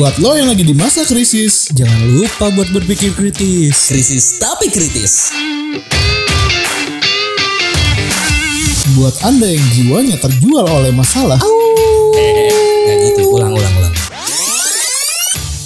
[0.00, 3.92] Buat lo yang lagi di masa krisis, Jangan lupa buat berpikir kritis.
[3.92, 5.28] Krisis tapi kritis.
[8.96, 11.36] buat Anda yang jiwanya terjual oleh masalah,
[12.16, 13.92] Kayak gitu, ulang ulang ulang.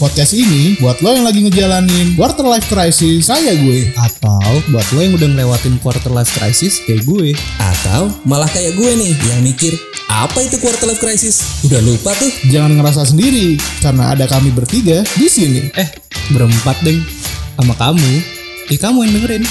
[0.03, 3.95] podcast ini buat lo yang lagi ngejalanin quarter life crisis, saya gue.
[3.95, 7.39] Atau buat lo yang udah ngelewatin quarter life crisis kayak gue.
[7.63, 11.65] Atau malah kayak gue nih yang mikir apa itu quarter life crisis?
[11.65, 12.31] Udah lupa tuh.
[12.49, 15.73] Jangan ngerasa sendiri, karena ada kami bertiga di sini.
[15.75, 15.89] Eh,
[16.33, 17.01] berempat deng.
[17.57, 18.13] Sama kamu.
[18.69, 19.45] Eh, kamu yang dengerin.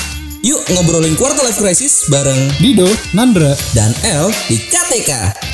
[0.44, 3.56] Yuk ngobrolin quarter life crisis bareng Dido, Nandra.
[3.72, 5.12] dan L di KTK.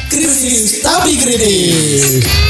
[0.09, 2.48] Krisis tapi kritis.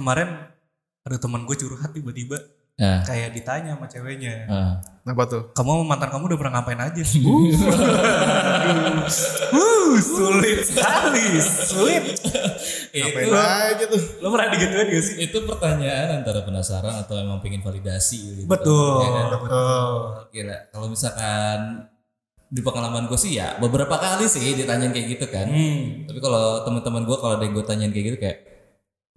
[0.00, 0.28] Kemarin
[1.00, 2.40] ada teman gue curhat tiba-tiba
[2.74, 4.48] Nah, kayak ditanya sama ceweknya,
[5.04, 5.52] Apa tuh?
[5.52, 7.04] kamu mantan kamu udah pernah ngapain aja?
[9.52, 12.04] uh, sulit sekali, sulit.
[12.90, 14.00] Ngapain aja tuh?
[14.20, 15.14] Lo pernah digituin gak sih?
[15.20, 18.96] itu pertanyaan antara penasaran atau emang pengen validasi gitu Betul.
[18.98, 19.26] Ya kan?
[19.36, 19.92] betul.
[20.30, 21.58] kira kalau misalkan
[22.48, 26.02] di pengalaman gue sih ya beberapa kali sih ditanyain kayak gitu kan Hmm.
[26.02, 28.38] tapi kalau teman-teman gue kalau ada yang gue tanyain kayak gitu kayak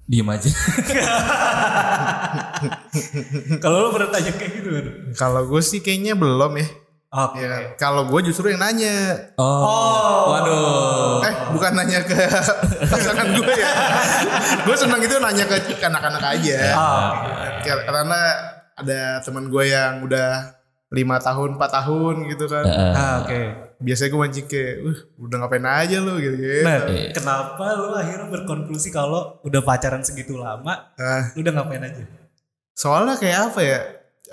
[0.03, 0.49] diem aja
[3.59, 4.85] Kalau lo pernah tanya kayak gitu kan?
[5.13, 6.67] Kalau gue sih kayaknya belum ya.
[7.13, 7.39] Oke.
[7.39, 9.29] Ya, kalau gue justru yang nanya.
[9.37, 12.17] oh, waduh Eh, bukan nanya ke
[12.91, 13.69] pasangan gue ya.
[14.63, 16.59] gue senang itu nanya ke anak-anak aja.
[17.61, 18.19] Kar- Karena
[18.73, 20.57] ada teman gue yang udah
[20.93, 22.65] lima tahun, 4 tahun gitu kan.
[22.69, 23.41] ah, oke.
[23.81, 26.35] Biasanya gue mancing kayak, uh, udah ngapain aja lu gitu.
[26.37, 26.61] -gitu.
[26.63, 26.79] Nah,
[27.11, 30.93] kenapa lo akhirnya berkonklusi kalau udah pacaran segitu lama,
[31.33, 32.03] lo udah ngapain aja?
[32.73, 33.79] soalnya kayak apa ya?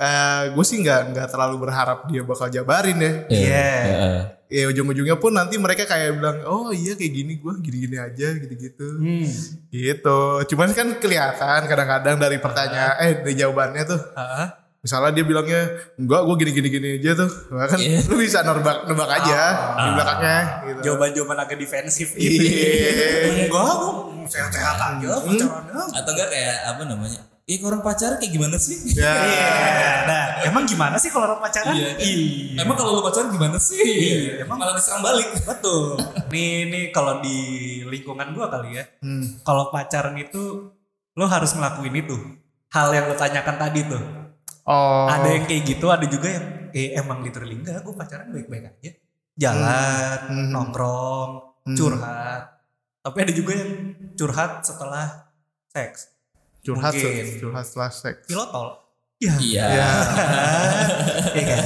[0.00, 3.12] Eh, gue sih nggak nggak terlalu berharap dia bakal jabarin ya.
[3.28, 3.68] Iya.
[3.84, 4.20] Heeh.
[4.50, 8.86] Ya ujung-ujungnya pun nanti mereka kayak bilang, oh iya kayak gini gue gini-gini aja gitu-gitu.
[8.96, 9.28] Hmm.
[9.68, 10.20] Gitu.
[10.50, 14.00] Cuman kan kelihatan kadang-kadang dari pertanyaan eh dari jawabannya tuh.
[14.16, 15.62] Ah, Misalnya dia bilangnya
[15.94, 17.30] enggak gue gini-gini gini aja tuh.
[17.52, 18.00] Nah, kan Iya.
[18.02, 19.40] lu bisa nebak nebak aja
[19.76, 20.80] di belakangnya gitu.
[20.82, 22.40] jawaban-jawaban agak defensif gitu.
[22.40, 23.44] Iya.
[23.44, 23.92] Enggak, gue
[24.26, 25.84] sehat-sehat aja pacarannya.
[25.92, 28.78] atau enggak kayak apa namanya Ih orang pacaran kayak gimana sih?
[28.94, 29.10] Ya.
[29.26, 29.52] Iya.
[30.06, 31.74] Nah, emang gimana sih kalau orang pacaran?
[31.74, 31.98] Iya.
[31.98, 32.62] Iya.
[32.62, 33.74] Emang kalau lu pacaran gimana sih?
[33.76, 35.28] Iya, emang- malah diserang balik.
[35.42, 35.98] betul.
[36.30, 37.36] nih nih kalau di
[37.84, 38.86] lingkungan gua kali ya.
[39.02, 39.42] Hmm.
[39.42, 40.70] Kalau pacaran itu
[41.12, 42.16] lo harus ngelakuin itu.
[42.70, 44.02] Hal yang lo tanyakan tadi tuh.
[44.62, 45.06] Oh.
[45.06, 48.90] Ada yang kayak gitu, ada juga yang eh emang literally enggak, gue pacaran baik-baik aja.
[49.34, 50.48] Jalan, Hmm.
[50.50, 51.30] nongkrong,
[51.64, 51.74] Hmm.
[51.74, 52.42] curhat.
[53.00, 53.72] Tapi ada juga yang
[54.14, 55.32] curhat setelah
[55.66, 56.12] seks.
[56.60, 57.24] curhat Mungkin.
[57.24, 58.24] se- curhat setelah seks.
[58.26, 58.68] Pilotol.
[59.16, 59.32] Ya.
[59.38, 59.64] Iya.
[59.70, 59.88] Ya.
[61.30, 61.60] Iya kan?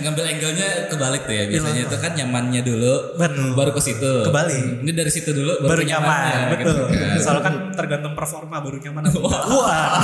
[0.00, 1.44] Ngambil angle-nya kebalik tuh ya.
[1.46, 3.48] Biasanya itu kan nyamannya dulu Betul.
[3.52, 4.12] baru ke situ.
[4.22, 4.84] Kebalik.
[4.84, 6.76] Ini dari situ dulu baru ke nyaman, nyamannya, betul.
[6.86, 7.18] gitu kan.
[7.18, 9.02] Soalnya kan tergantung performa baru nyaman.
[9.18, 9.98] Wah,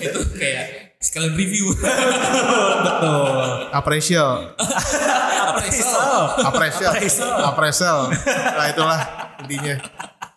[0.06, 1.72] itu kayak sekalian review.
[2.86, 3.34] betul.
[3.72, 4.52] Appraisal.
[5.40, 6.20] Appraisal.
[6.44, 6.90] Appraisal.
[6.92, 7.30] Appraisal.
[7.42, 7.98] Appraisal.
[8.60, 9.00] Nah itulah
[9.40, 9.80] intinya.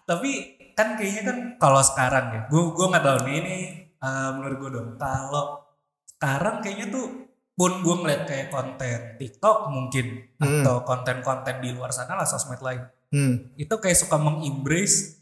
[0.08, 0.32] Tapi
[0.74, 3.58] kan kayaknya kan kalau sekarang ya, gue gue nggak tahu nih ini
[4.00, 4.90] eh, menurut gue dong.
[4.96, 5.68] Kalau
[6.08, 7.08] sekarang kayaknya tuh
[7.54, 10.60] pun gue ngeliat kayak konten TikTok mungkin Hmm.
[10.66, 12.82] atau konten-konten di luar sana lah sosmed lain
[13.14, 13.54] Hmm.
[13.56, 15.22] itu kayak suka mengembrace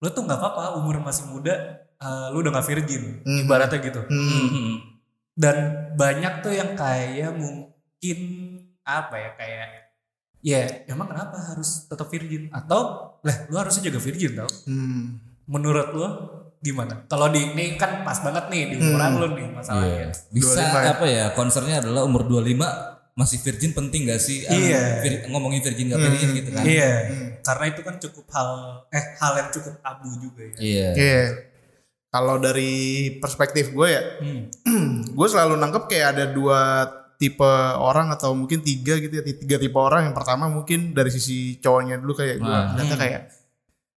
[0.00, 3.42] lu tuh nggak apa-apa umur masih muda eh, lu udah gak virgin Hmm.
[3.42, 4.74] ibaratnya gitu Hmm.
[5.34, 5.56] dan
[5.94, 8.18] banyak tuh yang kayak mungkin
[8.82, 9.68] apa ya kayak
[10.40, 12.80] ya emang kenapa harus tetap virgin atau
[13.20, 15.18] lah lu harusnya jaga virgin tau Hmm.
[15.44, 16.06] menurut lu
[16.58, 19.20] gimana kalau di ini kan pas banget nih di umuran Hmm.
[19.20, 20.08] lu nih masalahnya Iya.
[20.28, 20.90] Bisa 25 ya?
[20.92, 21.24] apa ya?
[21.32, 22.66] Concernnya adalah umur 25
[23.12, 24.42] masih virgin penting gak sih?
[24.42, 24.82] Ah, Iya.
[25.00, 26.62] vir- ngomongin virgin gak virgin gitu kan?
[26.64, 27.28] iya Hmm.
[27.40, 28.48] karena itu kan cukup hal
[28.88, 30.88] eh hal yang cukup tabu juga ya Iya.
[30.94, 31.22] Iya.
[32.08, 32.72] Kalau dari
[33.16, 34.48] perspektif gue ya, Hmm.
[35.16, 36.60] gue selalu nangkep kayak ada dua
[37.14, 37.44] tipe
[37.74, 41.98] orang atau mungkin tiga gitu ya tiga tipe orang yang pertama mungkin dari sisi cowoknya
[41.98, 42.72] dulu kayak gue Nah.
[42.72, 43.20] ternyata kayak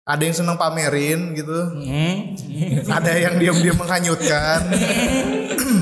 [0.02, 2.32] ada yang seneng pamerin gitu Hmm.
[2.96, 4.60] ada yang diam-diam menghanyutkan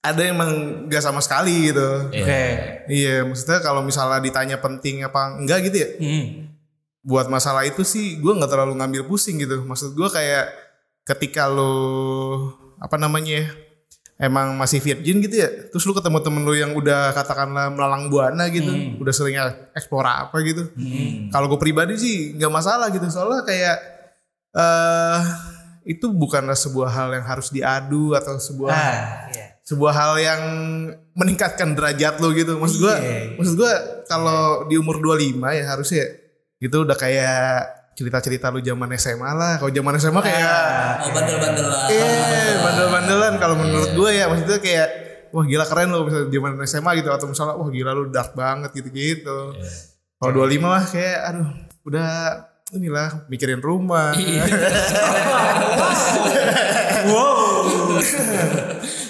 [0.00, 0.52] ada yang emang
[0.86, 2.22] gak sama sekali gitu Iya.
[2.22, 2.42] oke
[2.88, 6.26] iya maksudnya kalau misalnya ditanya penting apa enggak gitu ya Hmm.
[7.00, 10.67] buat masalah itu sih gue nggak terlalu ngambil pusing gitu maksud gue kayak
[11.08, 11.72] ketika lo
[12.76, 13.46] apa namanya ya,
[14.20, 18.46] emang masih virgin gitu ya terus lu ketemu temen lu yang udah katakanlah melalang buana
[18.48, 18.68] gitu
[18.98, 19.38] udah sering
[19.72, 20.68] eksplor apa gitu
[21.30, 23.76] kalau gue pribadi sih nggak masalah gitu soalnya kayak
[24.50, 25.20] eh
[25.86, 28.92] itu bukanlah sebuah hal yang harus diadu atau sebuah Ah,
[29.32, 29.56] iya.
[29.64, 30.42] sebuah hal yang
[31.14, 32.60] meningkatkan derajat lo gitu.
[32.60, 33.40] Maksud gua Iya.
[33.40, 33.72] maksud gua
[34.04, 36.04] kalau di umur 25 ya harusnya
[36.58, 37.64] gitu udah kayak
[37.98, 39.58] cerita-cerita lu zaman SMA lah.
[39.58, 41.90] Kalau zaman SMA kayak Oh bandel-bandel lah.
[41.90, 44.88] eh bandel-bandelan kalau menurut gue ya maksudnya kayak
[45.34, 48.70] wah gila keren lo misalnya zaman SMA gitu atau misalnya wah gila lu dark banget
[48.72, 49.50] gitu-gitu.
[50.14, 51.48] Kalau 25 mah kayak aduh
[51.82, 52.08] udah
[52.70, 54.14] inilah mikirin rumah.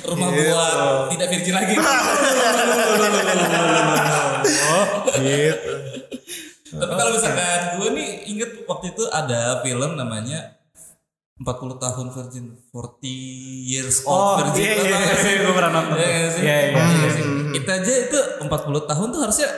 [0.08, 0.40] Rumah Iya.
[0.48, 1.72] buat tidak virgin lagi.
[5.18, 5.72] gitu.
[6.70, 10.58] Tapi kalau misalkan gue nih inget waktu itu ada film namanya
[11.36, 13.08] 40 tahun virgin 40
[13.64, 15.30] years old Oh, virgin iya, Tau iya, sih?
[15.30, 15.94] iya, gue pernah nonton.
[15.94, 16.42] Iya nggak sih?
[16.42, 17.24] Iya, iya, Iya sih.
[17.54, 18.50] Itu aja itu 40
[18.84, 19.48] tahun tuh harusnya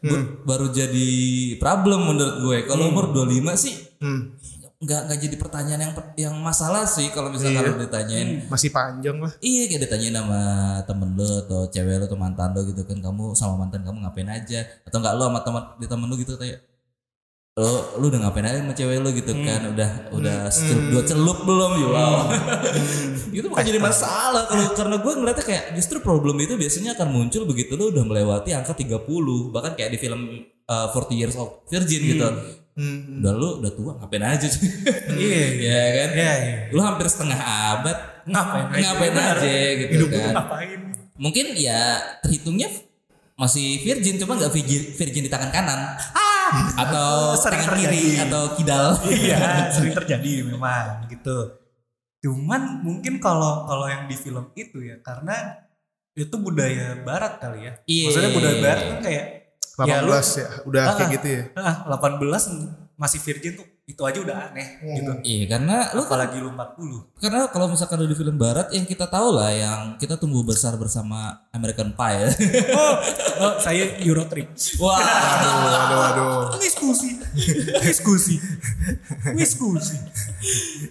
[0.00, 1.08] bu- baru jadi
[1.56, 2.58] problem menurut gue.
[2.64, 4.34] Kalau umur 25 sih Hmm,
[4.82, 8.42] nggak nggak jadi pertanyaan yang yang masalah sih kalau misalnya kalau ditanyain.
[8.50, 9.30] Masih panjang lah.
[9.38, 10.40] Iya kayak ditanyain sama
[10.82, 14.26] temen lu atau cewek lu atau mantan lu gitu kan kamu sama mantan kamu ngapain
[14.26, 14.66] aja?
[14.82, 16.66] Atau enggak lu sama teman di temen lu gitu kayak
[17.52, 19.10] lu lu udah ngapain aja sama cewek lu?
[19.14, 21.70] Gitu kan udah udah secelup dua celup belum?
[21.78, 22.14] Ya wow.
[23.38, 27.46] Itu bukan jadi masalah kalau karena gue ngeliatnya kayak justru problem itu biasanya akan muncul
[27.46, 29.08] begitu lu udah melewati angka 30
[29.54, 32.28] bahkan kayak di film uh, 40 Years of Virgin gitu
[32.72, 33.20] Hmm.
[33.20, 34.48] udah lu udah tua ngapain aja
[35.12, 36.56] Iya, ya kan Iya, iya.
[36.72, 38.80] lu hampir setengah abad Ngapain aja?
[38.88, 39.36] ngapain Benar.
[39.36, 40.80] aja gitu Hidup kan ngapain?
[41.14, 41.80] mungkin ya
[42.20, 42.68] terhitungnya
[43.34, 45.80] masih virgin cuma nggak virgin, virgin di tangan kanan
[46.74, 47.10] atau
[47.42, 48.24] sering tangan kiri terjadi.
[48.24, 49.40] atau kidal iya
[49.74, 51.60] sering terjadi memang gitu
[52.22, 55.60] cuman mungkin kalau kalau yang di film itu ya karena
[56.12, 58.04] itu budaya barat kali ya Iya.
[58.06, 59.24] maksudnya budaya barat kan kayak
[59.78, 61.42] 18 ya lu ya, udah Ah, kayak gitu ya.
[61.56, 65.10] ah, 18 masih virgin tuh itu aja udah aneh gitu.
[65.26, 68.86] Iya karena lu kan apalagi lu 40 karena kalau misalkan lu di film barat yang
[68.86, 72.30] kita tahu lah yang kita tumbuh besar bersama American Pie.
[72.72, 72.94] Oh,
[73.42, 74.54] oh saya Eurotrip.
[74.80, 74.96] Wah.
[74.96, 76.40] Aduh, aduh, aduh.
[76.62, 77.18] diskusi.
[77.84, 78.38] Diskusi.
[79.34, 79.96] Diskusi.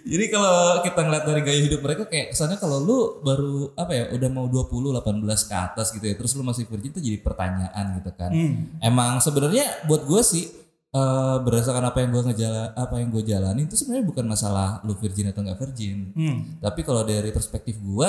[0.05, 4.03] Jadi kalau kita ngeliat dari gaya hidup mereka kayak kesannya kalau lu baru apa ya
[4.13, 7.85] udah mau 20 18 ke atas gitu ya terus lu masih virgin tuh jadi pertanyaan
[7.97, 8.29] gitu kan.
[8.29, 8.77] Hmm.
[8.83, 10.61] emang sebenarnya buat gue sih
[10.91, 14.93] eh, berdasarkan apa yang gue ngejala apa yang gue jalani itu sebenarnya bukan masalah lu
[14.93, 16.11] virgin atau nggak virgin.
[16.11, 16.59] Hmm.
[16.59, 18.07] tapi kalau dari perspektif gue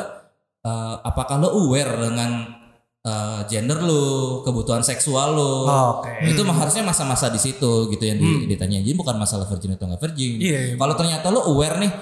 [0.63, 2.31] eh, apakah lo aware dengan
[3.03, 4.03] eh, gender lu
[4.43, 5.53] kebutuhan seksual lu?
[5.67, 6.11] Oke.
[6.27, 9.87] Itu mah harusnya masa-masa di situ gitu yang di- ditanya jadi bukan masalah virgin atau
[9.87, 10.39] nggak virgin.
[10.39, 10.75] Iya, iya.
[10.75, 11.93] kalau ternyata lo aware nih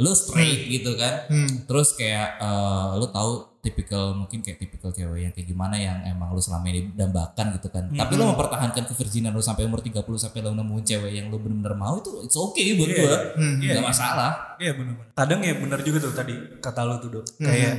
[0.00, 1.28] lo straight gitu kan.
[1.28, 1.68] Hmm.
[1.68, 6.28] terus kayak eh, lo tahu tipikal mungkin kayak tipikal cewek yang kayak gimana yang emang
[6.28, 10.40] lo selama ini dambakan gitu kan tapi lo mempertahankan kevirginan lo sampai umur 30 sampai
[10.40, 12.98] lo nemuin cewek yang lo benar-benar mau itu it's okay buat Iya.
[12.98, 13.56] gua Hmm.
[13.60, 15.08] nggak masalah Iya benar-benar.
[15.14, 17.24] Kadang ya benar juga tuh tadi kata lu tuh dok.
[17.38, 17.74] Kayak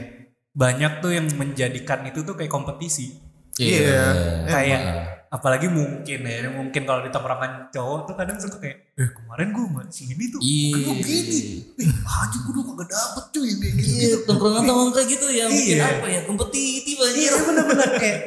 [0.52, 3.22] banyak tuh yang menjadikan itu tuh kayak kompetisi.
[3.56, 4.02] Iya.
[4.46, 4.82] Kayak
[5.32, 9.64] apalagi mungkin ya mungkin kalau di tongkrongan cowok tuh kadang suka kayak eh kemarin gue
[9.64, 10.92] sama si ini tuh Iya.
[11.00, 11.40] gini.
[11.80, 13.92] Eh aja gue udah kagak dapet cuy kayak gitu.
[13.96, 15.86] Iya, tongkrongan tongkrongan kayak gitu ya mungkin Iya.
[15.88, 18.20] apa ya kompetitif aja Iya benar-benar kayak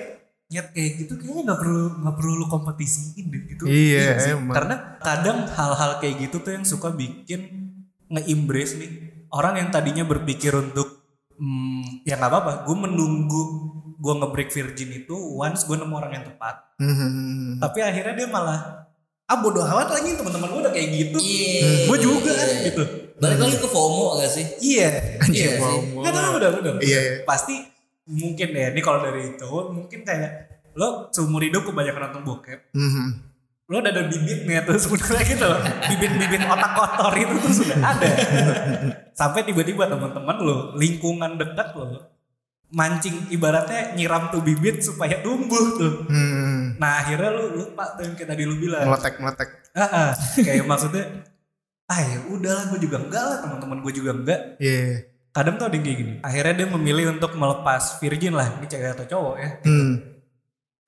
[0.49, 3.63] ya kayak gitu kayaknya nggak perlu nggak perlu lu kompetisiin deh gitu.
[3.69, 4.33] Iya, sih?
[4.33, 4.55] emang.
[4.57, 7.41] Karena kadang hal-hal kayak gitu tuh yang suka bikin
[8.09, 8.91] nge-embrace nih
[9.29, 11.05] orang yang tadinya berpikir untuk
[11.37, 13.43] hmm, ya nggak apa-apa, gue menunggu
[14.05, 16.77] gue nge-break virgin itu once gue nemu orang yang tepat.
[16.77, 17.57] Hmm.
[17.57, 18.85] Tapi akhirnya dia malah
[19.25, 21.17] ah bodo amat lagi teman-teman gue udah kayak gitu.
[21.17, 21.89] Iya.
[21.89, 22.33] Gue juga
[22.69, 22.85] gitu.
[23.15, 24.89] balik lagi ke FOMO gak sih Iya,
[25.33, 25.57] iya sih.
[25.57, 26.05] FOMO.
[26.05, 26.73] Nggak tahu udah udah.
[26.85, 27.13] Iya, iya.
[27.25, 27.65] Pasti
[28.05, 28.65] mungkin deh.
[28.77, 30.31] Ini kalau dari cowok mungkin kayak
[30.77, 32.61] lo seumur hidup kebanyakan nonton bokep.
[32.77, 33.25] Hmm.
[33.73, 35.61] Lo udah ada bibitnya tuh sebenarnya gitu loh.
[35.65, 38.09] Bibit-bibit otak kotor itu tuh sudah ada.
[39.25, 42.14] Sampai tiba-tiba teman-teman lo, lingkungan dekat lo
[42.75, 46.05] mancing ibaratnya nyiram tuh bibit supaya tumbuh tuh.
[46.11, 46.75] Hmm.
[46.77, 48.85] Nah akhirnya lu lupa tuh yang kayak tadi lu bilang.
[48.85, 49.49] Meletek meletek.
[49.75, 50.11] Ah, ah.
[50.35, 51.25] kayak maksudnya
[51.85, 55.05] ah ya udahlah gue juga enggak lah teman-teman gue juga enggak Iya.
[55.37, 58.97] kadang tuh ada yang kayak gini akhirnya dia memilih untuk melepas virgin lah ini cewek
[58.97, 59.93] atau cowok ya Hmm.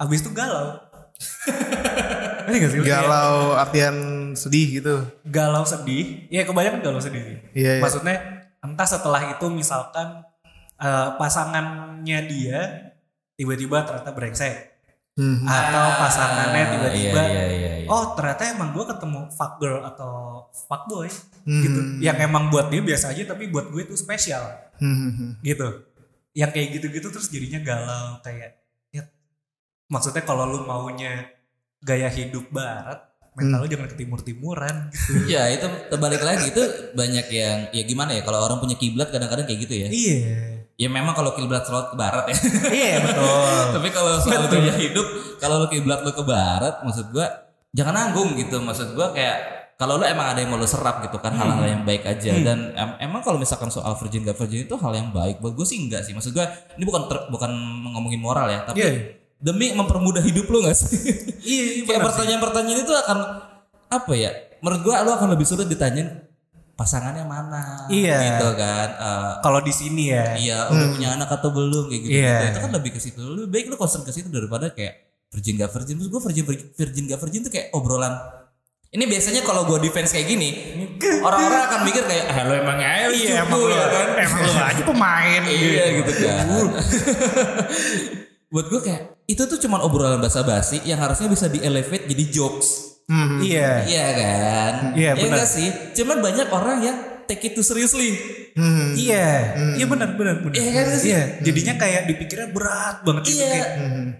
[0.00, 0.81] abis itu galau
[2.47, 2.78] Ngerti gak sih?
[2.87, 3.97] Galau artian
[4.38, 4.97] sedih gitu.
[5.02, 7.43] Iya, galau sedih ya kebanyakan galau sedih.
[7.50, 7.83] Iya, iya.
[7.83, 10.23] maksudnya entah setelah itu misalkan
[10.76, 12.61] eh, pasangannya dia
[13.35, 14.76] tiba-tiba ternyata brengsek
[15.16, 15.49] Hmm.
[15.49, 17.88] atau pasangannya tiba-tiba iya, iya, iya.
[17.88, 21.09] oh ternyata emang gue ketemu fuck girl atau fuck boy
[21.49, 21.62] Hmm.
[21.64, 24.45] gitu yang emang buat dia biasa aja tapi buat gue itu spesial
[24.76, 25.40] Hmm.
[25.40, 25.88] gitu
[26.37, 28.61] yang kayak gitu-gitu terus jadinya galau kayak
[28.92, 29.09] ya
[29.88, 31.33] maksudnya kalau lu maunya
[31.80, 33.00] gaya hidup barat
[33.33, 35.16] mental lu jangan ke timur-timuran gitu.
[35.33, 36.61] Ya itu terbalik lagi itu
[36.92, 39.88] banyak yang ya gimana ya kalau orang punya kiblat kadang-kadang kayak gitu ya.
[39.88, 40.55] Iya.
[40.76, 42.37] Ya memang kalau kiblat sholat ke barat ya.
[42.85, 43.61] Iya betul.
[43.80, 45.06] Tapi kalau soal gaya hidup,
[45.37, 47.25] kalau lu kiblat lu ke barat, maksud gua
[47.71, 48.61] jangan nanggung gitu.
[48.61, 49.37] Maksud gua kayak
[49.76, 52.73] kalau lu emang ada yang mau lu serap gitu kan hal-hal yang baik aja dan
[52.73, 55.76] em- emang kalau misalkan soal virgin gak virgin itu hal yang baik buat gue sih
[55.76, 57.52] enggak sih maksud gua ini bukan ter- bukan
[57.92, 58.92] ngomongin moral ya tapi Iya.
[59.37, 60.97] demi mempermudah hidup lu gak sih
[61.45, 63.18] Iya, iya, kayak pertanyaan-pertanyaan itu akan
[63.92, 64.33] apa ya
[64.64, 66.25] menurut gua lu akan lebih sulit ditanyain
[66.76, 68.37] pasangannya mana Iya.
[68.37, 70.37] gitu kan Eh, Kalau di sini ya.
[70.37, 72.16] Iya, udah punya anak atau belum kayak gitu.
[72.21, 72.37] Iya.
[72.52, 73.16] Itu kan lebih ke situ.
[73.18, 75.00] Lebih baik lu concern ke situ daripada kayak
[75.33, 75.97] virgin gak virgin.
[75.97, 78.12] Terus gue virgin, virgin gak virgin tuh kayak obrolan.
[78.87, 80.49] Ini biasanya kalau gue defense kayak gini,
[81.21, 84.09] orang-orang akan mikir kayak, ah lo emang aja lu Iya, emang cupu," lu, ya kan.
[84.16, 85.42] emang lu aja pemain.
[85.52, 86.45] Iya gitu kan.
[88.47, 92.96] Buat gue kayak itu tuh cuman obrolan basa-basi yang harusnya bisa di elevate jadi jokes.
[93.08, 93.86] Iya.
[93.86, 94.75] Iya kan?
[94.92, 95.28] Iya, Ya benar.
[95.38, 95.68] enggak sih?
[95.94, 98.18] Cuman banyak orang yang take it too seriously.
[98.96, 100.54] Iya, iya benar benar benar.
[100.54, 101.10] Iya kan sih?
[101.10, 103.50] Iya, jadinya kayak dipikirnya berat banget gitu Iya.
[103.52, 103.68] kayak,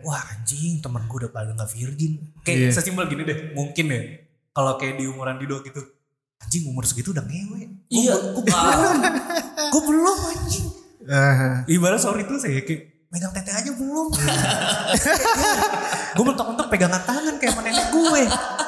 [0.03, 2.13] wah anjing temen gue udah pada nggak virgin.
[2.43, 4.01] Kayak sesimpel gini deh, mungkin ya
[4.51, 5.81] kalau kayak di umuran Dido gitu,
[6.39, 7.65] anjing umur segitu udah ngewe.
[7.65, 8.15] Gua Iya.
[8.35, 8.93] Gue belum,
[9.67, 10.67] gue belum anjing.
[11.07, 14.09] Ah, Ibarat sorry tuh saya kayak megang tete aja belum.
[16.11, 18.23] gue mentok-mentok pegangan tangan kayak sama nenek gue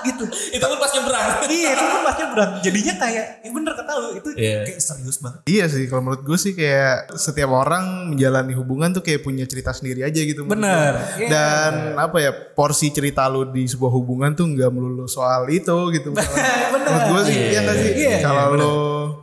[0.07, 0.25] gitu.
[0.55, 1.27] Itu pun pas nyebrang.
[1.51, 2.51] iya itu kan pasnya berat.
[2.63, 4.59] Jadinya kayak, ya bener kata lu itu Iya.
[4.63, 5.41] kayak serius banget.
[5.45, 9.75] Iya sih, kalau menurut gue sih kayak setiap orang menjalani hubungan tuh kayak punya cerita
[9.75, 10.47] sendiri aja gitu.
[10.47, 10.93] Bener.
[11.19, 11.27] gue.
[11.27, 16.15] Dan apa ya, porsi cerita lu di sebuah hubungan tuh nggak melulu soal itu gitu.
[16.73, 17.91] menurut gue sih, iya nggak sih?
[17.99, 18.73] Iya, kalau lu,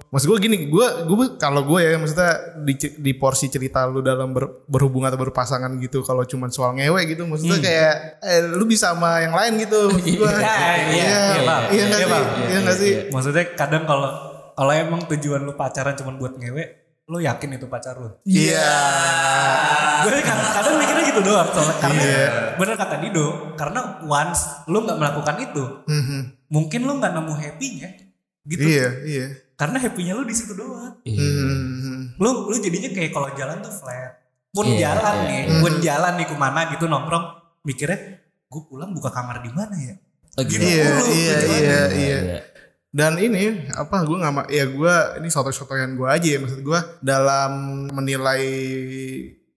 [0.08, 4.32] maksud gue gini, gue gue kalau gue ya maksudnya di, di porsi cerita lu dalam
[4.32, 8.92] ber- berhubungan atau berpasangan gitu, kalau cuman soal ngewe gitu, maksudnya kayak eh, lu bisa
[8.92, 9.90] sama yang lain gitu.
[9.90, 10.32] Maksud gue.
[10.32, 12.06] Iya, iya, Iya, iya, iya Iya, sih?
[12.08, 12.26] Bang.
[12.42, 12.92] Iya nggak sih?
[13.10, 14.10] Maksudnya kadang kalau
[14.52, 16.64] kalau emang tujuan lu pacaran cuma buat ngewe,
[17.06, 18.10] lu yakin itu pacar lu?
[18.24, 18.72] Iya.
[20.02, 22.26] Gue kadang, kadang mikirnya gitu doang soalnya karena Iya.
[22.56, 26.20] bener kata Dido, karena once lu nggak melakukan itu, Mhm.
[26.48, 27.90] mungkin lu nggak nemu happy-nya
[28.46, 28.62] gitu.
[28.62, 29.28] Iya, iya.
[29.56, 31.00] Karena happy-nya lu di situ doang.
[31.08, 32.20] Mhm.
[32.20, 34.20] Lu lu jadinya kayak kalau jalan tuh flat.
[34.52, 35.28] Pun Iya, jalan iya.
[35.28, 37.26] nih, pun jalan nih ke mana gitu nongkrong,
[37.64, 38.00] mikirnya
[38.48, 39.96] gue pulang buka kamar di mana ya?
[40.36, 40.64] Oh, gitu.
[40.64, 41.60] Iya, iya, tujuannya.
[41.60, 42.40] iya, iya.
[42.96, 47.52] Dan ini apa gue nggak ya gue ini soto-sotoyan gue aja ya maksud gue dalam
[47.92, 48.44] menilai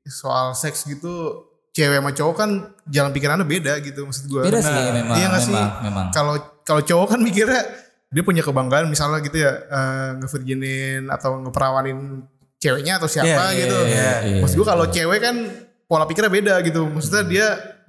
[0.02, 2.50] soal seks gitu cewek sama cowok kan
[2.90, 4.42] jalan pikirannya beda gitu maksud gue.
[4.42, 5.54] Beda sih memang, Iya sih?
[5.54, 6.06] memang, memang.
[6.10, 6.34] Kalau
[6.66, 7.62] kalau cowok kan mikirnya
[8.08, 12.24] dia punya kebanggaan misalnya gitu ya eh, ngevirginin atau ngeperawanin
[12.56, 13.78] ceweknya atau siapa Iya, gitu.
[13.86, 14.40] iya, iya.
[14.42, 15.36] Maksud gue kalau cewek kan
[15.84, 16.88] pola pikirnya beda gitu.
[16.88, 17.48] Maksudnya dia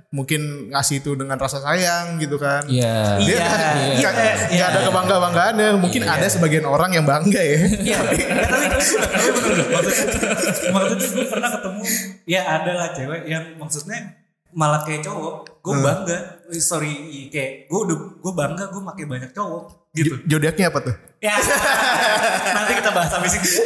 [0.09, 2.67] mungkin ngasih itu dengan rasa sayang gitu kan.
[2.67, 3.17] Iya.
[3.17, 4.65] Dia Iya, kan iya, nggak nggak iya.
[4.69, 5.69] ada kebangga banggaannya.
[5.79, 7.57] Mungkin ada sebagian orang yang bangga ya.
[7.65, 8.65] Iya, tapi tapi
[8.99, 9.67] tapi bener deh.
[9.71, 10.15] Maksudnya,
[10.69, 11.81] maksudnya gue pernah ketemu,
[12.27, 14.18] ya ada lah cewek yang maksudnya
[14.51, 16.17] malah kayak cowok, gue bangga,
[16.49, 16.89] Eh, sorry
[17.29, 20.17] kayak gue udah gue bangga gue pakai banyak cowok gitu.
[20.17, 20.95] J- Zodiaknya apa tuh?
[21.19, 21.35] Ya,
[22.55, 23.49] nanti kita bahas habis ini.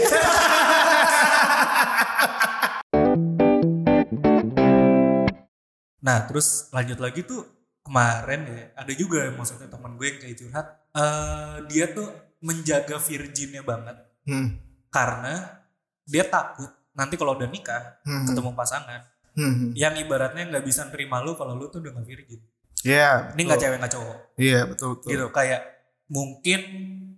[6.03, 7.47] Nah terus lanjut lagi tuh
[7.79, 12.07] kemarin ya ada juga maksudnya teman gue yang kayak curhat eh dia tuh
[12.39, 14.55] menjaga virginnya banget Hmm.
[14.87, 15.59] karena
[16.03, 18.23] dia takut nanti kalau udah nikah Hmm.
[18.23, 19.73] ketemu pasangan Hmm.
[19.73, 22.41] yang ibaratnya nggak bisa nerima lu kalau lu tuh udah nggak virgin
[22.83, 23.33] Iya.
[23.33, 25.09] ini nggak cewek nggak cowok Iya betul betul.
[25.09, 25.61] gitu kayak
[26.07, 26.59] mungkin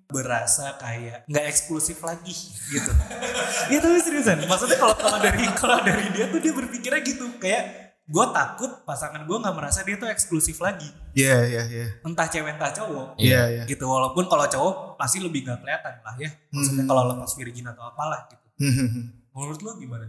[0.06, 2.32] berasa kayak nggak eksklusif lagi
[2.70, 2.92] gitu
[3.74, 7.64] ya tapi seriusan maksudnya kalau kalau dari kalau dari dia tuh dia berpikirnya gitu kayak
[8.06, 11.86] gue takut pasangan gue nggak merasa dia tuh eksklusif lagi Iya iya iya.
[12.00, 13.64] entah cewek entah cowok Iya iya.
[13.66, 17.84] gitu walaupun kalau cowok pasti lebih nggak kelihatan lah ya maksudnya kalau lepas virgin atau
[17.84, 19.12] apalah gitu Hmm.
[19.34, 20.08] menurut lo gimana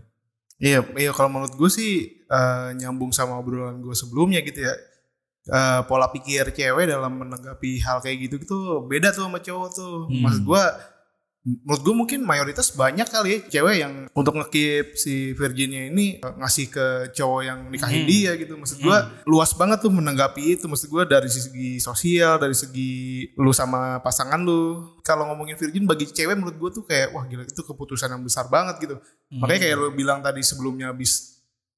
[0.57, 1.93] Iya, iya kalau menurut gue sih
[2.25, 4.75] eh, nyambung sama obrolan gue sebelumnya gitu ya.
[5.47, 8.59] Eh, pola pikir cewek dalam menanggapi hal kayak gitu gitu
[8.89, 9.97] beda tuh sama cowok tuh.
[10.25, 10.63] Maksud gue,
[11.47, 16.35] menurut gue mungkin mayoritas banyak kali ya cewek yang untuk ngekip si virginnya ini eh,
[16.43, 18.59] ngasih ke cowok yang nikahin dia gitu.
[18.59, 18.99] Maksud gue
[19.31, 20.67] luas banget tuh menanggapi itu.
[20.67, 24.99] Maksud gue dari segi sosial, dari segi lu sama pasangan lu.
[25.07, 28.51] Kalau ngomongin virgin bagi cewek menurut gue tuh kayak wah gila itu keputusan yang besar
[28.51, 28.99] banget gitu.
[29.31, 31.36] Makanya kayak lo bilang tadi sebelumnya habis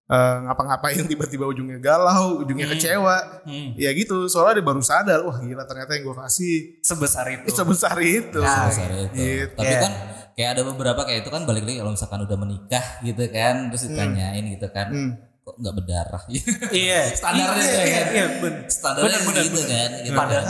[0.08, 3.44] eh, ngapa-ngapain tiba-tiba ujungnya galau, ujungnya kecewa.
[3.44, 3.76] Hmm.
[3.76, 7.96] Ya gitu, soalnya dia baru sadar, wah gila ternyata yang gue kasih sebesar itu sebesar
[8.00, 8.40] itu.
[8.40, 9.14] Sebesar itu.
[9.14, 9.52] Gitu.
[9.52, 9.80] Tapi Iya.
[9.80, 9.92] kan
[10.32, 13.82] kayak ada beberapa kayak itu kan balik lagi kalau misalkan udah menikah gitu kan terus
[13.84, 15.10] ditanyain gitu kan Hmm.
[15.42, 16.22] kok nggak berdarah
[16.70, 18.06] iya Standarnya iya, tuh ya iya, kan?
[18.14, 18.62] iya, bener.
[18.70, 19.70] standarnya Bener, bener, gitu bener.
[19.74, 20.46] kan gitu padahal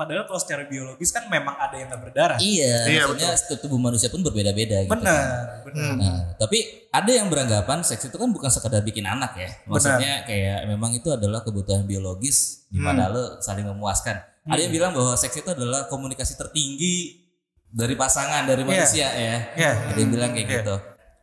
[0.00, 2.38] padahal kalau secara biologis kan memang ada yang nggak berdarah.
[2.40, 4.96] Iya, Iya, maksudnya setiap tubuh manusia pun berbeda-beda gitu.
[4.96, 5.92] Benar, benar.
[6.00, 9.52] Nah, tapi ada yang beranggapan seks itu kan bukan sekadar bikin anak ya.
[9.68, 14.16] Maksudnya kayak memang itu adalah kebutuhan biologis di mana lo saling memuaskan.
[14.48, 17.20] Ada yang bilang bahwa seks itu adalah komunikasi tertinggi
[17.68, 19.36] dari pasangan dari manusia ya.
[19.52, 19.72] Iya.
[19.92, 20.74] Ada yang bilang kayak gitu.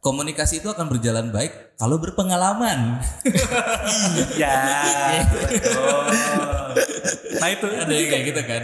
[0.07, 3.03] Komunikasi itu akan berjalan baik kalau berpengalaman.
[4.39, 4.55] Ya,
[5.27, 5.99] betul.
[7.43, 8.61] Nah itu ada yang kayak gitu kan.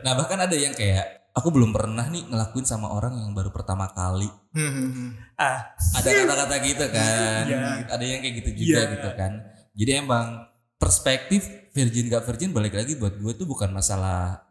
[0.00, 3.90] Nah bahkan ada yang kayak aku belum pernah nih ngelakuin sama orang yang baru pertama
[3.92, 4.26] kali.
[4.56, 5.08] Hmm, hmm, hmm.
[5.36, 7.86] Ah, ada kata-kata gitu kan Iya.
[7.86, 8.92] ada yang kayak gitu juga Iya.
[8.98, 9.32] gitu kan
[9.78, 10.50] jadi emang
[10.82, 14.47] perspektif virgin gak virgin balik lagi buat gue tuh bukan masalah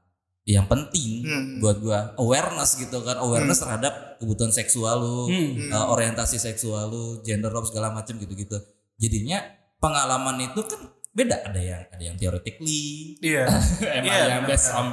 [0.48, 1.60] yang penting Hmm.
[1.60, 5.68] buat gue awareness gitu kan awareness terhadap kebutuhan seksual lu Hmm.
[5.70, 8.56] uh, orientasi seksual lu gender role segala macam gitu-gitu
[8.96, 9.44] jadinya
[9.78, 10.80] pengalaman itu kan
[11.12, 13.44] beda ada yang ada yang theoretically iya.
[13.92, 14.88] emang Iya, yang based on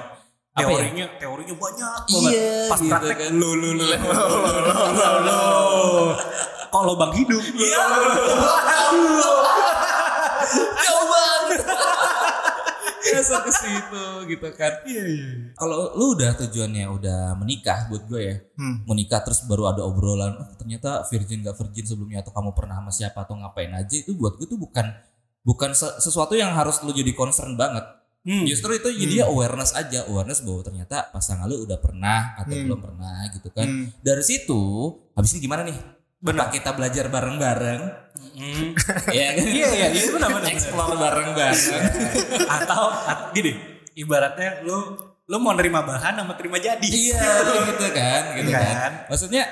[0.50, 0.66] apa ya?
[0.70, 2.30] teorinya teorinya banyak banget.
[2.30, 3.30] Iya, Pas gitu praktek kan.
[3.32, 3.86] lu lu lu.
[6.68, 7.42] Kalau bang hidup.
[7.54, 7.84] Iya.
[10.76, 11.13] jauh banget
[13.14, 14.72] Biasa ke situ gitu kan.
[14.82, 15.28] Iya iya.
[15.54, 18.82] Kalau lu udah tujuannya udah menikah buat gue ya, Hmm.
[18.84, 22.90] menikah terus baru ada obrolan, oh, ternyata virgin gak virgin sebelumnya atau kamu pernah sama
[22.90, 24.86] siapa atau ngapain aja itu buat gue tuh bukan
[25.42, 27.84] bukan se- sesuatu yang harus lu jadi concern banget.
[28.24, 28.48] Hmm.
[28.48, 33.28] Justru itu jadi awareness aja, awareness bahwa ternyata pasangan lu udah pernah atau belum pernah
[33.28, 33.68] gitu kan.
[33.68, 33.86] Hmm.
[34.00, 34.60] Dari situ,
[35.12, 35.76] habis ini gimana nih?
[36.24, 36.48] Benar.
[36.48, 37.82] Kita belajar bareng-bareng?
[38.34, 38.72] Hmm.
[39.12, 39.44] ya kan?
[39.46, 40.48] Iya iya iya benar benar.
[40.50, 41.82] Explore bareng-bareng.
[42.48, 43.52] Atau at- gini,
[43.94, 46.84] ibaratnya lu lu mau nerima bahan sama terima jadi.
[46.84, 47.24] iya
[47.72, 48.60] gitu kan gitu Kan.
[48.60, 49.44] kan maksudnya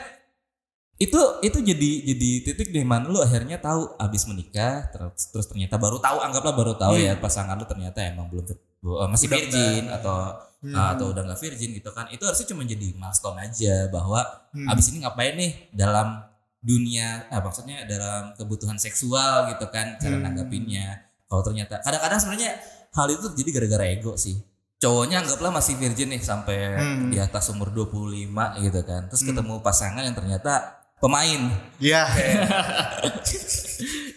[1.00, 5.80] itu itu jadi jadi titik di mana lu akhirnya tahu abis menikah terus terus ternyata
[5.80, 8.44] baru tahu anggaplah baru tahu ya pasangan lu ternyata emang belum
[8.84, 10.16] uh, masih Udah virgin atau
[10.62, 14.20] uh, atau udah nggak virgin gitu kan itu harusnya cuma jadi milestone aja bahwa
[14.68, 16.20] abis ini ngapain nih dalam
[16.62, 21.10] dunia ah, maksudnya dalam kebutuhan seksual gitu kan cara nanggapinnya.
[21.26, 22.50] Kalau ternyata kadang-kadang sebenarnya
[22.94, 24.38] hal itu terjadi gara-gara ego sih.
[24.78, 27.10] Cowoknya anggaplah masih virgin nih sampai Hmm.
[27.10, 29.10] di atas umur 25 gitu kan.
[29.10, 31.50] Terus ketemu pasangan yang ternyata pemain.
[31.82, 32.06] Iya.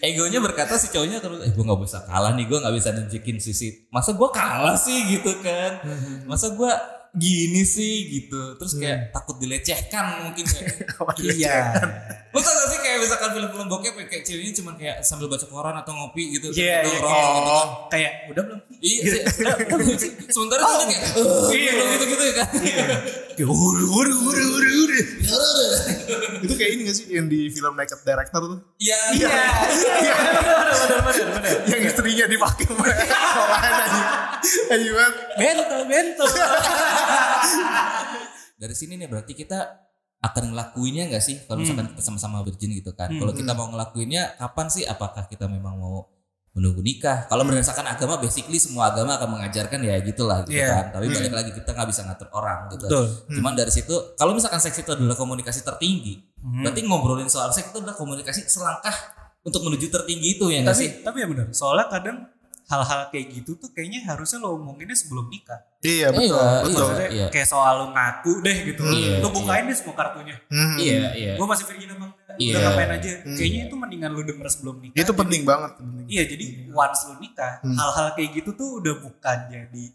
[0.05, 3.41] egonya berkata si cowoknya terus eh gue nggak bisa kalah nih gue nggak bisa nunjukin
[3.41, 5.17] sisi masa gue kalah sih?
[5.17, 5.81] gitu kan.
[6.29, 6.69] Masa gue
[7.15, 10.84] gini sih gitu terus kayak takut dilecehkan mungkin kayak
[11.36, 11.71] Iya.
[12.36, 15.71] Lu tau gak sih kayak misalkan film-film bokep kayak ceweknya cuma kayak sambil baca koran
[15.71, 16.51] atau ngopi gitu.
[16.51, 17.67] Iya, iya, nongkrong kayak, gitu kan.
[17.88, 18.60] kayak udah belum?
[18.84, 19.21] Iya sih.
[20.28, 21.71] Sementara tuh kayak "Eh," Iya.
[21.95, 22.47] gitu-gitu kan.
[23.36, 25.04] Kayak udah udah udah udah.
[26.43, 28.60] Itu kayak ini gak sih yang di film Naked Director tuh?
[28.84, 28.99] Iya.
[29.15, 29.28] Iya.
[30.04, 30.13] Iya.
[30.19, 31.54] Benar benar benar benar.
[31.71, 34.04] Yang istrinya dipakai sekolahan aja.
[34.75, 35.13] Banget.
[35.39, 36.25] Bento bento.
[38.61, 39.59] Dari sini nih berarti kita
[40.21, 43.11] akan ngelakuinnya nggak sih kalau misalkan kita sama-sama virgin gitu kan.
[43.11, 44.83] Kalau kita mau ngelakuinnya kapan sih?
[44.83, 46.09] Apakah kita memang mau
[46.51, 47.27] menunggu nikah?
[47.27, 50.71] Kalau berdasarkan agama basically semua agama akan mengajarkan ya gitulah gitu Iya.
[50.71, 50.85] kan.
[50.97, 52.87] Tapi balik lagi kita nggak bisa ngatur orang gitu.
[52.87, 53.05] Betul.
[53.37, 56.63] Cuman dari situ kalau misalkan seks itu adalah komunikasi tertinggi, Hmm.
[56.63, 58.95] berarti ngobrolin soal seks itu adalah komunikasi selangkah
[59.41, 60.89] untuk menuju tertinggi itu ya nggak sih?
[61.03, 61.51] Tapi ya benar.
[61.51, 62.17] Soalnya kadang
[62.65, 65.62] hal-hal kayak gitu tuh kayaknya harusnya lo omonginnya sebelum nikah.
[65.86, 66.34] Iya betul.
[66.34, 66.82] Iya, betul.
[66.82, 67.28] Maksudnya iya.
[67.30, 68.82] kayak soal lo ngaku deh gitu.
[68.89, 70.36] Iya, lo bukain deh semua kartunya.
[70.49, 70.78] Hmm.
[70.82, 71.34] Iya, iya.
[71.38, 72.38] Gue masih virgin apa enggak?
[72.41, 72.51] Iya.
[72.51, 73.12] Udah ngapain aja.
[73.21, 74.97] Kayaknya itu mendingan lo denger sebelum nikah.
[74.97, 75.71] Itu penting banget.
[75.78, 76.06] penting.
[76.10, 79.86] Iya jadi once lu nikah, hal-hal kayak gitu tuh udah bukan jadi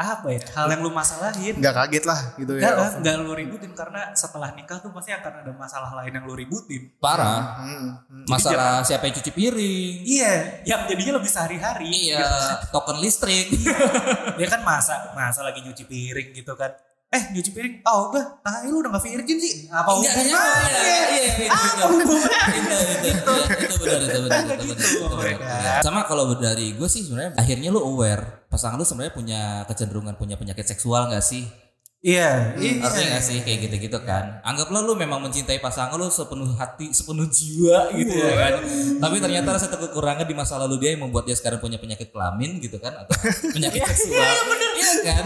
[0.00, 1.54] apa ya hal yang lu masalahin.
[1.60, 2.80] Nggak kaget lah gitu Enggak ya.
[2.80, 6.32] lah, enggak lu ributin karena setelah nikah tuh pasti akan ada masalah lain yang lu
[6.32, 6.88] ributin.
[6.96, 7.60] Parah.
[7.60, 7.88] Hmm.
[8.08, 8.24] hmm.
[8.24, 9.96] Masalah siapa yang cuci piring.
[10.08, 10.32] Iya,
[10.64, 11.92] yang jadinya lebih sehari-hari.
[11.92, 12.72] Iya, gitu.
[12.72, 13.52] token listrik.
[14.40, 16.72] Dia kan masa masa lagi nyuci piring gitu kan.
[17.10, 19.66] Eh nyuci piring, oh enggak, nah lu udah gak virgin sih.
[19.66, 20.30] Apa Enggak, hubungannya?
[20.30, 22.40] iya, iya, iya, itu Apa hubungannya?
[22.54, 23.34] Itu, itu, itu,
[23.66, 24.78] itu benar, itu benar, itu benar,
[25.26, 25.82] Gitu, kan.
[25.82, 30.36] Sama kalau dari gue sih sebenarnya akhirnya lu aware pasangan lu sebenarnya punya kecenderungan punya
[30.36, 31.42] penyakit seksual nggak sih?
[32.00, 32.80] Iya, iya.
[32.80, 34.40] Artinya nggak sih kayak gitu-gitu kan?
[34.40, 38.52] Anggaplah lu memang mencintai pasangan lu sepenuh hati, sepenuh jiwa gitu ya kan.
[39.00, 42.56] Tapi ternyata rasa kekurangan di masa lalu dia yang membuat dia sekarang punya penyakit kelamin
[42.56, 43.12] gitu kan atau
[43.56, 44.32] penyakit seksual.
[44.76, 45.24] Iya kan?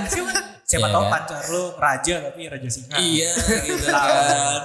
[0.64, 1.12] Siapa Iya tahu kan?
[1.14, 2.94] pacar lu raja tapi raja singa.
[2.98, 3.30] Iya
[3.66, 4.62] gitu kan.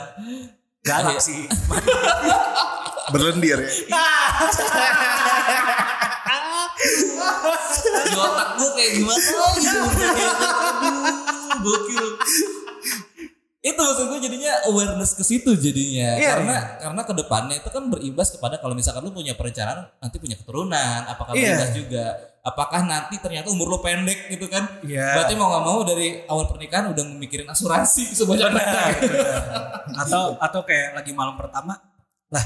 [0.82, 1.21] Galak Iya.
[1.21, 1.41] sih.
[3.13, 3.69] Berlendir ya.
[6.80, 9.20] di otak gue kayak gimana
[9.58, 9.80] gitu
[11.60, 12.06] gokil.
[13.60, 16.15] Itu maksud gue jadinya awareness ke situ jadinya.
[16.15, 20.15] Iya, karena karena ke depannya itu kan berimbas kepada kalau misalkan lu punya perencanaan nanti
[20.15, 21.04] punya keturunan.
[21.06, 21.60] Apakah Iya.
[21.60, 22.06] berimbas juga?
[22.39, 24.63] Apakah nanti ternyata umur lu pendek gitu kan?
[24.80, 25.12] Iya.
[25.12, 29.44] berarti mau nggak mau dari awal pernikahan udah mikirin asuransi sebanyak Benar, benar.
[30.08, 31.76] atau atau kayak lagi malam pertama
[32.32, 32.46] lah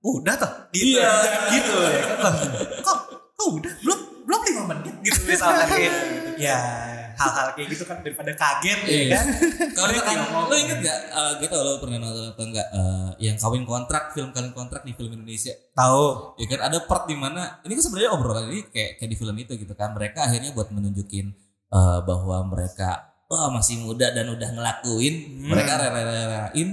[0.00, 0.96] udah tuh gitu.
[0.96, 1.12] Iya.
[1.60, 1.76] gitu.
[1.76, 2.02] Ya
[2.80, 2.98] kok
[3.44, 5.94] kok udah belum belum lima menit gitu misalkan kayak
[6.40, 6.56] ya
[7.14, 9.14] hal-hal kayak gitu kan daripada kaget ya Iya.
[9.14, 9.26] kan?
[9.70, 10.44] Kalau ngomong.
[10.50, 14.34] lo inget gak uh, gitu lo pernah nonton atau enggak eh, yang kawin kontrak film
[14.34, 15.54] kawin kontrak di film Indonesia?
[15.78, 16.60] Tahu ya kan?
[16.66, 19.74] Ada part di mana ini kan sebenarnya obrolan ini kayak kayak di film itu gitu
[19.78, 19.94] kan.
[19.94, 21.26] Mereka akhirnya buat menunjukin
[21.70, 25.14] eh, bahwa mereka wah masih muda dan udah ngelakuin.
[25.38, 25.54] Hmm.
[25.54, 26.68] mereka rela-relain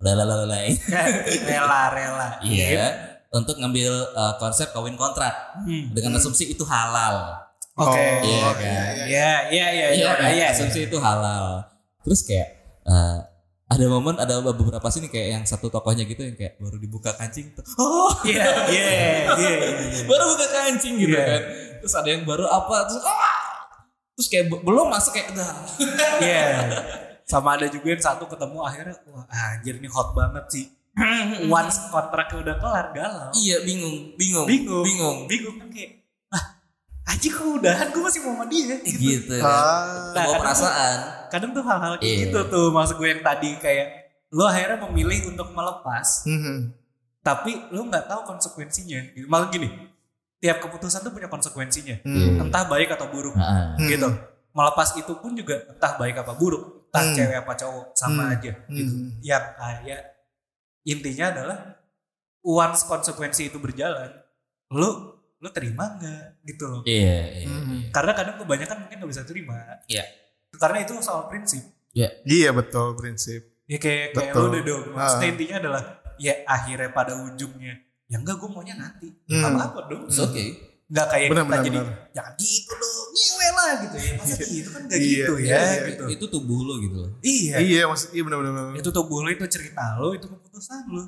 [0.00, 0.72] rela-relain
[1.52, 2.28] rela-rela.
[2.40, 5.90] Iya untuk ngambil eh, konsep kawin kontrak Hmm.
[5.90, 7.32] dengan asumsi itu halal
[7.74, 8.62] oke Iya Oh, kan?
[8.62, 9.04] iya, iya.
[9.08, 10.30] ya ya ya iya ya kan?
[10.30, 11.64] ya asumsi itu halal
[12.00, 12.48] terus kayak
[12.82, 13.18] eh,
[13.66, 17.48] ada momen ada beberapa sini kayak yang satu tokohnya gitu yang kayak baru dibuka kancing
[17.50, 18.84] tuh oh iya iya
[19.32, 19.52] iya
[19.88, 21.24] iya baru buka kancing gitu Iya.
[21.24, 21.42] kan
[21.78, 23.40] terus ada yang baru apa terus ah
[24.12, 25.50] terus kayak be- belum masuk kayak udah
[26.20, 26.44] Iya.
[27.22, 30.66] Sama ada juga yang satu ketemu akhirnya wah anjir ini hot banget sih.
[31.50, 33.30] Once kontraknya udah kelar galau.
[33.34, 34.84] iya bingung bingung Bingung.
[34.84, 36.44] bingung Bingung kan kayak ah
[37.06, 38.98] anjir kok udahan gue masih mau sama dia gitu.
[38.98, 42.16] gitu kan Ah, Nah, kadang perasaan Kadang tuh hal-hal kayak Iya.
[42.26, 43.86] gitu tuh maksud gue yang tadi kayak
[44.30, 46.72] lo akhirnya memilih untuk melepas mhm.
[47.20, 49.12] tapi lo nggak tahu konsekuensinya.
[49.12, 49.24] Gitu.
[49.26, 49.68] Malah gini,
[50.36, 52.02] tiap keputusan tuh punya konsekuensinya.
[52.02, 52.42] Hmm.
[52.42, 53.30] Entah baik atau buruk.
[53.32, 53.78] Hmm.
[53.78, 54.10] gitu.
[54.50, 57.14] Melepas itu pun juga entah baik apa buruk, entah Hmm.
[57.14, 58.32] cewek apa cowok sama Hmm.
[58.34, 58.90] aja gitu.
[58.90, 59.08] Hmm.
[59.20, 60.02] Yang kayak
[60.84, 61.58] intinya adalah
[62.40, 64.10] once konsekuensi itu berjalan,
[64.70, 64.90] lu
[65.38, 66.80] lu terima nggak gitu loh.
[66.86, 67.90] iya iya Mhm.
[67.90, 69.58] Karena kadang kebanyakan mungkin nggak bisa terima.
[69.86, 70.06] Iya.
[70.54, 71.62] Karena itu soal prinsip.
[71.92, 73.42] Iya betul prinsip.
[73.66, 74.42] Ya kayak kayak Betul.
[74.42, 74.84] lu udah dong.
[74.94, 75.32] Maksudnya Ah.
[75.34, 75.82] intinya adalah
[76.18, 77.74] ya akhirnya pada ujungnya
[78.06, 79.08] ya enggak gue maunya nanti.
[79.26, 79.42] Hmm.
[79.50, 80.06] Apa apa dong.
[80.06, 81.96] It's okay Nggak kayak Benar, kita benar, jadi benar.
[82.12, 83.06] jangan gitu dong.
[83.12, 84.10] Nyewe lah gitu ya.
[84.14, 85.82] Masa gitu kan gak Iya, gitu iya, ya iya.
[85.88, 86.04] gitu.
[86.06, 87.54] itu tubuh lo gitu loh Iya.
[87.58, 88.52] Iya maksud iya benar benar.
[88.54, 88.76] benar.
[88.76, 91.04] Itu tubuh lu itu cerita lu itu keputusan lu.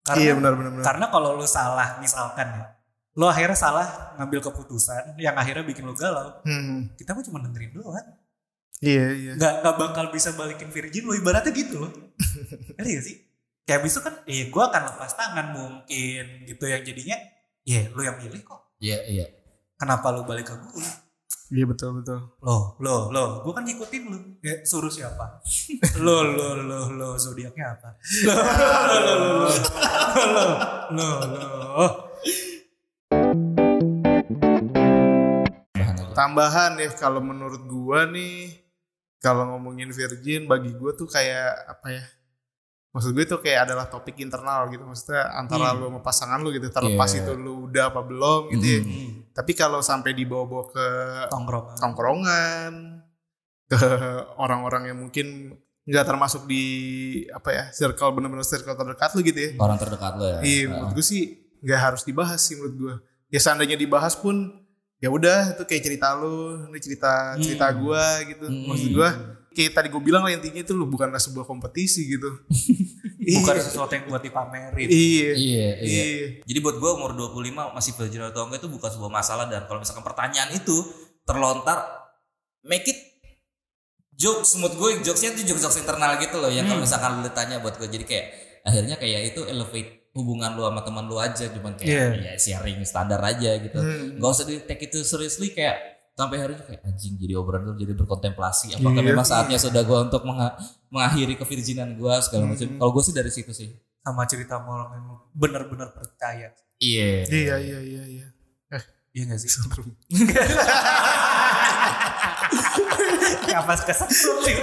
[0.00, 0.84] Karena Iya benar benar benar.
[0.86, 2.64] karena kalau lu salah misalkan ya.
[3.12, 6.40] Lu akhirnya salah ngambil keputusan yang akhirnya bikin lu galau.
[6.40, 6.88] Hmm.
[6.94, 8.08] Kita mah cuma dengerin doang.
[8.80, 9.32] Iya iya.
[9.36, 11.92] Nggak, nggak bakal bisa balikin virgin lu ibaratnya gitu loh.
[12.80, 13.16] Ngerti gak sih?
[13.60, 17.18] Kayak abis itu kan, eh gue akan lepas tangan mungkin gitu yang jadinya,
[17.62, 18.69] ya lu yang milih kok.
[18.80, 19.26] Iya iya
[19.80, 20.84] Kenapa lu balik ke gue?
[21.56, 22.20] Iya betul betul.
[22.44, 24.18] Loh, loh, loh, gue kan ngikutin lu.
[24.44, 25.40] Ya, suruh siapa?
[26.04, 27.96] lo, lo, lo, lo, zodiaknya apa?
[28.28, 29.48] Lo, lo, lo, lo,
[30.20, 30.44] lo,
[30.92, 31.88] lo, lo, lo.
[36.12, 38.52] Tambahan ya kalau menurut gua nih
[39.24, 42.04] kalau ngomongin virgin bagi gua tuh kayak apa ya?
[42.90, 44.82] Maksud gue itu kayak adalah topik internal gitu.
[44.82, 45.78] Maksudnya antara Hmm.
[45.78, 46.66] lu sama pasangan lu gitu.
[46.68, 47.22] Terlepas Iya.
[47.22, 48.80] itu lu udah apa belum gitu ya.
[48.80, 49.08] Mhm.
[49.30, 50.86] Tapi kalau sampai dibawa-bawa ke
[51.28, 51.64] Tongkrong.
[51.78, 52.72] tongkrongan
[53.66, 53.78] ke
[54.36, 56.64] orang-orang yang mungkin nggak termasuk di
[57.28, 59.50] apa ya circle bener-bener circle terdekat lu gitu ya.
[59.56, 61.22] orang terdekat lo ya Iya, menurut gue sih
[61.60, 62.94] nggak harus dibahas sih menurut gue.
[63.28, 64.50] Ya seandainya dibahas pun
[64.96, 68.44] ya udah itu kayak cerita lu, ini cerita cerita gue gitu.
[68.44, 68.66] Hmm.
[68.66, 69.10] Maksud gue
[69.50, 72.30] kayak tadi gue bilang lah intinya itu lu bukanlah sebuah kompetisi gitu.
[73.30, 73.62] Bukan Iya.
[73.62, 74.86] sesuatu yang buat dipamerin.
[74.86, 75.30] Iya.
[75.32, 76.26] iya iya Iya.
[76.42, 79.78] Jadi buat gue umur 25 masih virgin atau enggak itu bukan sebuah masalah dan kalau
[79.78, 80.76] misalkan pertanyaan itu
[81.22, 81.78] terlontar
[82.62, 82.98] make it
[84.12, 87.56] jokes menurut gue jokesnya itu jokes jokes internal gitu loh yang kalau misalkan lu tanya
[87.58, 88.26] buat gue jadi kayak
[88.62, 93.20] akhirnya kayak itu elevate hubungan lu sama teman lu aja cuman kayak ya sharing standar
[93.20, 94.18] aja gitu Hmm.
[94.18, 97.72] nggak usah di take itu seriously kayak sampai hari ini kayak anjing jadi obrolan itu
[97.80, 99.06] jadi berkontemplasi apakah Iya.
[99.06, 100.54] memang saatnya sudah gue untuk mengha-
[100.88, 104.88] mengakhiri kevirginan gue segala macam kalau gue sih dari situ sih Sama cerita sama orang
[104.94, 106.50] yang benar-benar percaya.
[106.78, 108.26] iya Iya iya iya iya.
[109.10, 109.48] Iya gak sih?
[113.44, 114.54] ya pas kesetrum sih.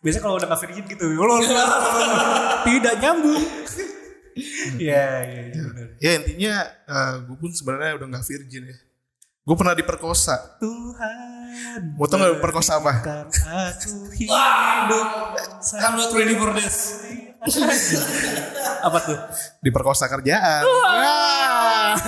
[0.00, 3.44] Biasanya kalau udah gak virgin gitu, lo lo- lo- lo- tidak nyambung.
[4.78, 5.86] Iya, iya, iya benar.
[6.00, 6.54] Ya intinya
[7.20, 8.76] gue pun sebenarnya udah nggak virgin ya.
[9.50, 10.62] Gue pernah diperkosa.
[10.62, 11.98] Tuhan.
[11.98, 13.02] Mau tau nggak diperkosa apa?
[13.02, 14.30] Aku hidup.
[15.74, 17.02] I'm not ready for this
[18.86, 19.18] Apa tuh?
[19.58, 20.62] Diperkosa kerjaan.
[20.62, 21.98] Wah.